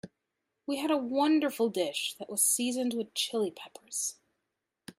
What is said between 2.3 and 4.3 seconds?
seasoned with Chili Peppers.